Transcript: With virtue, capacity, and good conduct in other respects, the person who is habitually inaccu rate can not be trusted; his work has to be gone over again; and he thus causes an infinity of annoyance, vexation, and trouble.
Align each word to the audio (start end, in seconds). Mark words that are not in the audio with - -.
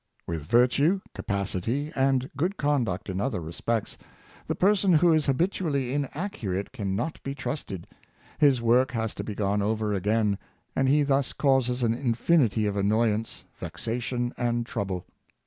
With 0.25 0.47
virtue, 0.47 0.99
capacity, 1.13 1.91
and 1.95 2.31
good 2.35 2.57
conduct 2.57 3.07
in 3.07 3.21
other 3.21 3.39
respects, 3.39 3.99
the 4.47 4.55
person 4.55 4.93
who 4.93 5.13
is 5.13 5.27
habitually 5.27 5.95
inaccu 5.95 6.53
rate 6.53 6.71
can 6.71 6.95
not 6.95 7.21
be 7.21 7.35
trusted; 7.35 7.85
his 8.39 8.63
work 8.63 8.91
has 8.93 9.13
to 9.13 9.23
be 9.23 9.35
gone 9.35 9.61
over 9.61 9.93
again; 9.93 10.39
and 10.75 10.89
he 10.89 11.03
thus 11.03 11.33
causes 11.33 11.83
an 11.83 11.93
infinity 11.93 12.65
of 12.65 12.75
annoyance, 12.77 13.45
vexation, 13.59 14.33
and 14.39 14.65
trouble. 14.65 15.05